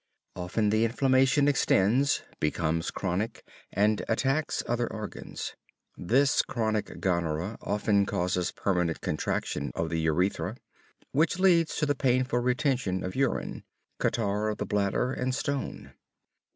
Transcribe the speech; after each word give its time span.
Often 0.35 0.71
the 0.71 0.83
inflammation 0.83 1.47
extends, 1.47 2.23
becomes 2.39 2.89
chronic 2.89 3.43
and 3.71 4.03
attacks 4.09 4.63
other 4.67 4.91
organs. 4.91 5.53
This 5.95 6.41
chronic 6.41 6.99
gonorrhea 6.99 7.59
often 7.61 8.07
causes 8.07 8.51
permanent 8.51 9.01
contraction 9.01 9.71
of 9.75 9.91
the 9.91 9.99
urethra, 10.01 10.57
which 11.11 11.37
leads 11.37 11.75
to 11.75 11.85
the 11.85 11.93
painful 11.93 12.39
retention 12.39 13.03
of 13.03 13.15
urine, 13.15 13.63
catarrh 13.99 14.49
of 14.49 14.57
the 14.57 14.65
bladder, 14.65 15.13
and 15.13 15.35
stone. 15.35 15.93